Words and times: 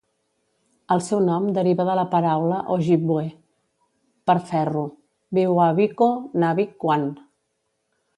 El 0.93 1.01
seu 1.07 1.19
nom 1.25 1.43
deriva 1.57 1.83
de 1.89 1.97
la 1.99 2.05
paraula 2.13 2.61
Ojibwe 2.75 3.25
per 4.31 4.37
ferro: 4.53 4.83
"Biwabiko-nabik-wan". 5.39 7.07